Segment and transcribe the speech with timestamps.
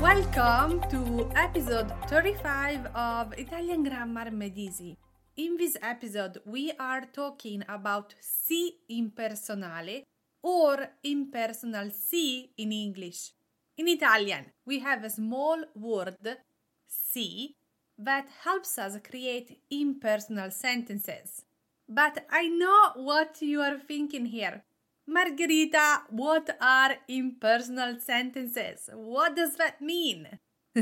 [0.00, 4.96] Welcome to episode 35 of Italian Grammar Made Easy.
[5.36, 10.04] In this episode, we are talking about si impersonale
[10.42, 13.32] or impersonal si in English.
[13.76, 16.38] In Italian, we have a small word,
[16.86, 17.56] si,
[17.98, 21.44] that helps us create impersonal sentences.
[21.86, 24.62] But I know what you are thinking here.
[25.10, 28.88] Margherita, what are impersonal sentences?
[28.92, 30.38] What does that mean?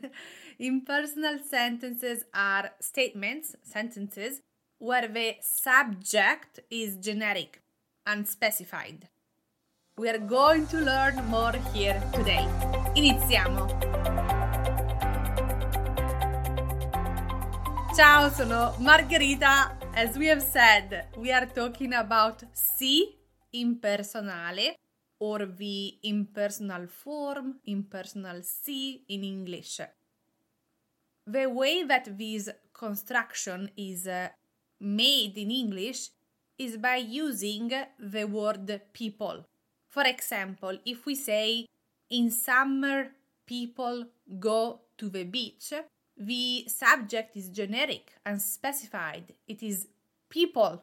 [0.60, 4.40] impersonal sentences are statements, sentences,
[4.78, 7.62] where the subject is generic,
[8.06, 9.08] unspecified.
[9.98, 12.46] We are going to learn more here today.
[12.94, 13.66] Iniziamo!
[17.96, 19.76] Ciao, sono Margherita.
[19.94, 23.21] As we have said, we are talking about si
[23.52, 24.74] impersonale
[25.18, 29.80] or the impersonal form, impersonal si in English.
[31.26, 34.28] The way that this construction is uh,
[34.80, 36.10] made in English
[36.58, 39.46] is by using the word people.
[39.88, 41.66] For example, if we say
[42.10, 43.12] in summer
[43.46, 44.06] people
[44.40, 45.72] go to the beach,
[46.16, 49.34] the subject is generic, and unspecified.
[49.46, 49.88] It is
[50.28, 50.82] people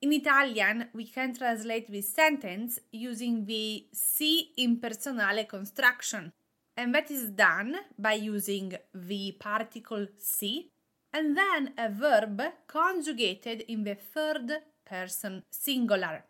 [0.00, 6.32] in Italian, we can translate this sentence using the si impersonale construction,
[6.76, 10.70] and that is done by using the particle si
[11.12, 14.50] and then a verb conjugated in the third
[14.84, 16.24] person singular.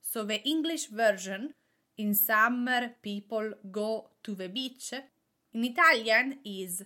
[0.00, 1.54] So the English version,
[1.98, 4.94] in summer people go to the beach,
[5.52, 6.82] in Italian is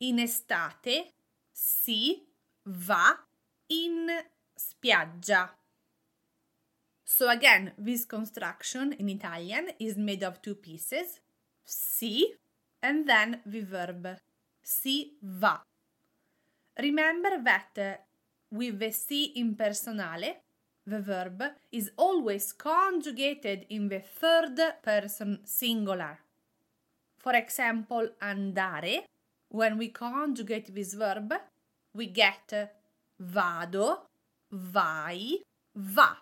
[0.00, 1.12] in estate
[1.52, 2.26] si
[2.66, 3.18] va
[3.68, 4.10] in
[4.60, 5.48] spiaggia.
[7.04, 11.20] So again, this construction in Italian is made of two pieces,
[11.64, 12.34] si
[12.82, 14.16] and then the verb
[14.62, 15.60] si va.
[16.78, 18.06] Remember that
[18.50, 20.36] with the si impersonale,
[20.86, 26.20] the verb is always conjugated in the third person singular.
[27.18, 29.04] For example, andare,
[29.48, 31.34] when we conjugate this verb,
[31.92, 32.72] we get
[33.18, 34.09] vado
[34.50, 35.40] vai,
[35.72, 36.16] va.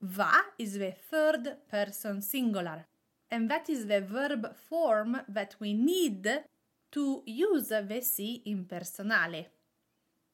[0.00, 2.86] Va is the third person singular,
[3.30, 6.44] and that is the verb form that we need
[6.90, 9.50] to use the si impersonale.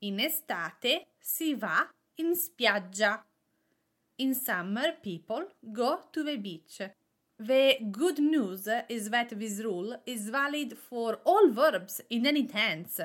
[0.00, 3.24] In estate si va in spiaggia.
[4.18, 6.80] In summer, people go to the beach.
[7.38, 13.00] The good news is that this rule is valid for all verbs in any tense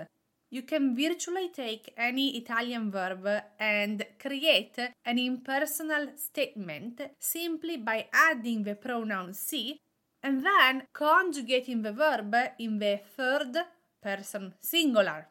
[0.50, 3.28] you can virtually take any Italian verb
[3.60, 9.80] and create an impersonal statement simply by adding the pronoun si
[10.24, 13.56] and then conjugating the verb in the third
[14.02, 15.28] person singular.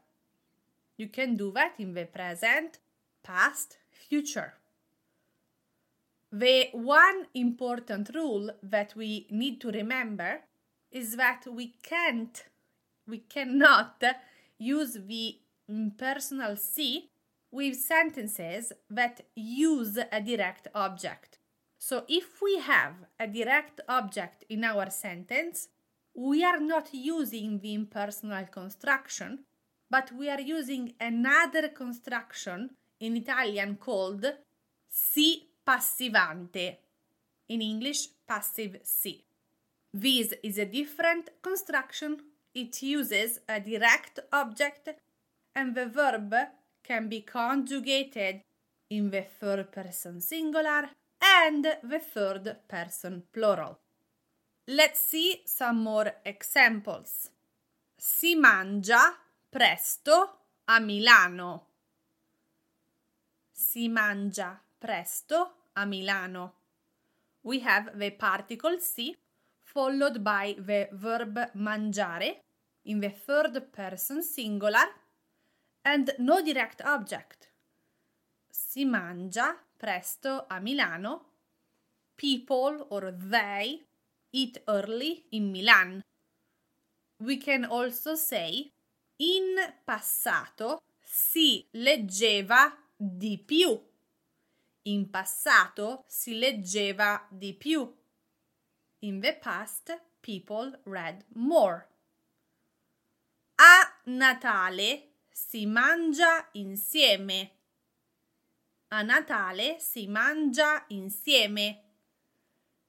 [0.96, 2.78] You can do that in the present,
[3.22, 4.54] past, future.
[6.30, 10.40] The one important rule that we need to remember
[10.90, 12.44] is that we can't,
[13.06, 14.02] we cannot
[14.58, 15.38] use the
[15.68, 17.10] impersonal si
[17.50, 21.38] with sentences that use a direct object.
[21.78, 25.68] So if we have a direct object in our sentence,
[26.14, 29.44] we are not using the impersonal construction,
[29.88, 32.70] but we are using another construction
[33.00, 34.26] in Italian called
[34.88, 36.78] si passivante.
[37.46, 39.24] In English, passive si.
[39.92, 42.18] This is a different construction
[42.54, 44.88] it uses a direct object
[45.54, 46.34] and the verb
[46.82, 48.42] can be conjugated
[48.90, 50.88] in the third person singular
[51.20, 53.78] and the third person plural.
[54.66, 57.30] Let's see some more examples.
[57.96, 59.16] Si mangia
[59.50, 61.66] presto a Milano.
[63.50, 66.54] Si mangia presto a Milano.
[67.42, 69.16] We have the particle si
[69.72, 72.40] followed by the verb mangiare
[72.84, 74.86] in the third person singular
[75.84, 77.50] and no direct object.
[78.50, 81.24] Si mangia presto a Milano.
[82.16, 83.80] People or they
[84.32, 86.02] eat early in Milan.
[87.20, 88.72] We can also say
[89.18, 89.54] in
[89.84, 93.78] passato si leggeva di più.
[94.82, 97.94] In passato si leggeva di più.
[99.00, 99.92] In the past,
[100.22, 101.86] people read more.
[103.60, 107.50] A Natale si mangia insieme.
[108.88, 111.82] A Natale si mangia insieme.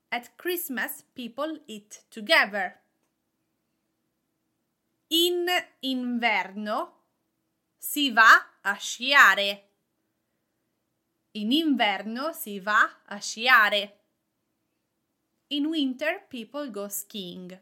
[0.09, 2.81] At Christmas, people eat together.
[5.09, 5.45] In
[5.81, 7.03] inverno
[7.77, 9.69] si va a sciare.
[11.33, 13.98] In inverno si va a sciare.
[15.49, 17.57] In winter, people go skiing.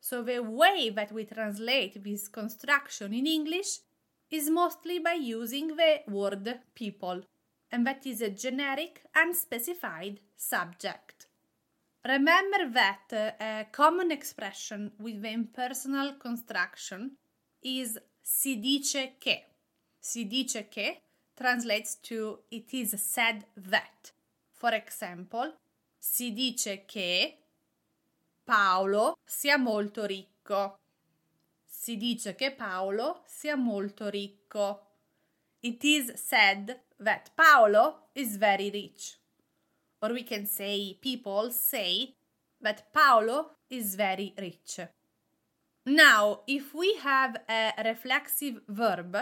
[0.00, 3.78] So, the way that we translate this construction in English
[4.30, 7.22] is mostly by using the word people,
[7.70, 11.26] and that is a generic, unspecified subject.
[12.06, 17.12] Remember that uh, a common expression with the impersonal construction
[17.62, 19.46] is si dice che.
[20.00, 21.00] Si dice che
[21.34, 24.12] translates to it is said that.
[24.52, 25.54] For example,
[26.04, 27.38] si dice che
[28.44, 30.80] Paolo sia molto ricco.
[31.64, 34.90] Si dice che Paolo sia molto ricco.
[35.60, 39.18] It is said that Paolo is very rich.
[40.00, 42.14] Or we can say people say
[42.60, 44.86] that Paolo is very rich.
[45.86, 49.16] Now, if we have a reflexive verb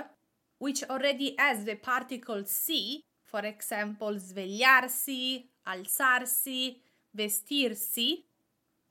[0.59, 6.77] which already has the particle si, for example, svegliarsi, alzarsi,
[7.17, 8.25] vestirsi,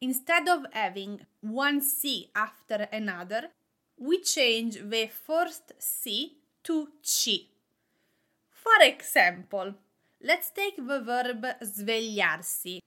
[0.01, 3.49] instead of having one si after another,
[3.97, 7.49] we change the first si to ci.
[8.49, 9.75] For example,
[10.21, 12.79] let's take the verb svegliarsi,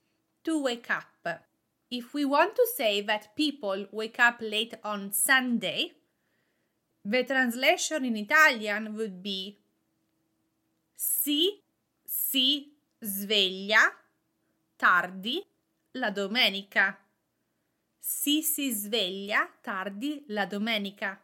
[0.45, 1.43] to wake up.
[1.91, 5.93] If we want to say that people wake up late on Sunday,
[7.05, 9.59] the translation in Italian would be
[10.97, 11.61] si
[12.07, 12.74] si
[13.05, 13.93] sveglia
[14.77, 15.45] tardi
[15.93, 16.99] la domenica.
[17.99, 21.23] Si si sveglia tardi la domenica.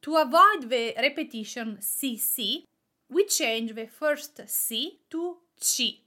[0.00, 2.66] To avoid the repetition si si,
[3.08, 6.02] we change the first si to ci.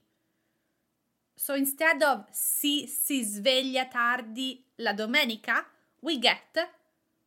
[1.34, 5.66] So instead of si si sveglia tardi la domenica,
[6.00, 6.70] we get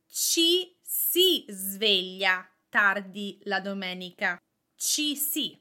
[0.07, 4.41] ci si sveglia tardi la domenica.
[4.75, 5.59] Ci si.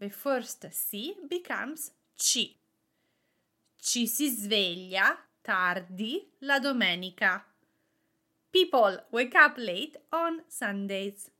[0.00, 2.56] The first si becomes ci.
[3.76, 7.44] Ci si sveglia tardi la domenica.
[8.50, 11.30] People wake up late on Sundays.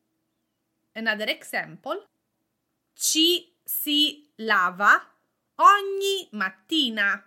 [0.95, 2.07] Another example.
[2.95, 5.09] Ci si lava
[5.57, 7.25] ogni mattina.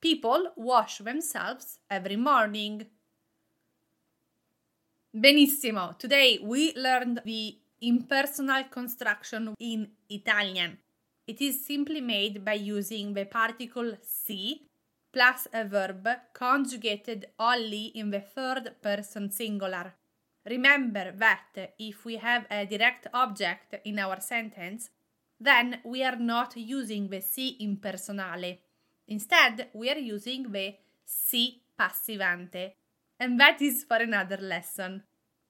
[0.00, 2.88] People wash themselves every morning.
[5.10, 5.94] Benissimo.
[5.98, 10.78] Today we learned the impersonal construction in Italian.
[11.26, 14.62] It is simply made by using the particle si
[15.12, 19.94] plus a verb conjugated only in the third person singular.
[20.48, 24.90] Remember that if we have a direct object in our sentence,
[25.38, 28.58] then we are not using the si impersonale.
[29.08, 30.74] Instead, we are using the
[31.04, 32.72] si passivante.
[33.20, 35.02] And that is for another lesson.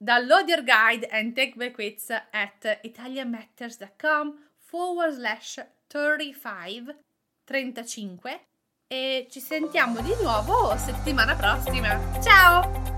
[0.02, 6.96] Download your guide and take the quiz at italianmatters.com forward slash 35
[7.46, 8.40] 35
[8.88, 11.98] e ci sentiamo di nuovo settimana prossima.
[12.20, 12.91] Ciao!